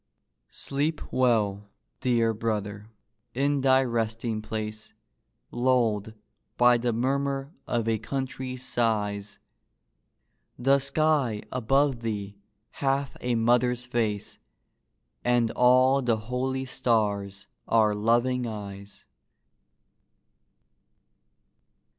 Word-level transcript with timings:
Sleep 0.49 0.99
well, 1.13 1.69
dear 1.99 2.33
brother, 2.33 2.89
in 3.35 3.61
thy 3.61 3.83
resting 3.83 4.41
place, 4.41 4.95
Lulled 5.51 6.15
by 6.57 6.79
the 6.79 6.91
murmur 6.91 7.53
of 7.67 7.87
a 7.87 7.99
country's 7.99 8.65
sighs. 8.65 9.37
The 10.57 10.79
sky 10.79 11.43
above 11.51 12.01
thee 12.01 12.35
hath 12.71 13.15
a 13.21 13.35
mother's 13.35 13.85
face, 13.85 14.39
And 15.23 15.51
all 15.51 16.01
the 16.01 16.17
holy 16.17 16.65
stars 16.65 17.45
are 17.67 17.93
loving 17.93 18.47
eyes. 18.47 19.05